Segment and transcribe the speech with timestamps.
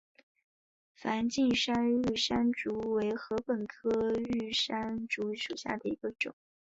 [0.95, 6.33] 梵净山玉山竹为禾本科玉山竹属下的一个种。